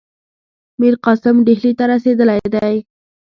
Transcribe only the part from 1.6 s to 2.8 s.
ته رسېدلی دی.